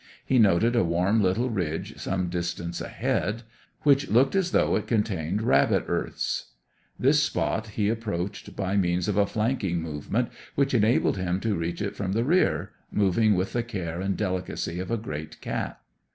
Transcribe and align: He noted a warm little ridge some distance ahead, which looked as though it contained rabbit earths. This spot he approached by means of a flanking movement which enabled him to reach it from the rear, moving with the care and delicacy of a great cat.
He 0.25 0.39
noted 0.39 0.75
a 0.75 0.83
warm 0.83 1.21
little 1.21 1.51
ridge 1.51 1.95
some 1.99 2.27
distance 2.27 2.81
ahead, 2.81 3.43
which 3.83 4.09
looked 4.09 4.35
as 4.35 4.49
though 4.49 4.75
it 4.75 4.87
contained 4.87 5.43
rabbit 5.43 5.83
earths. 5.85 6.53
This 6.97 7.21
spot 7.21 7.67
he 7.77 7.87
approached 7.87 8.55
by 8.55 8.77
means 8.77 9.07
of 9.07 9.15
a 9.15 9.27
flanking 9.27 9.79
movement 9.79 10.29
which 10.55 10.73
enabled 10.73 11.17
him 11.17 11.39
to 11.41 11.53
reach 11.55 11.83
it 11.83 11.95
from 11.95 12.13
the 12.13 12.23
rear, 12.23 12.71
moving 12.91 13.35
with 13.35 13.53
the 13.53 13.61
care 13.61 14.01
and 14.01 14.17
delicacy 14.17 14.79
of 14.79 14.89
a 14.89 14.97
great 14.97 15.39
cat. 15.39 15.79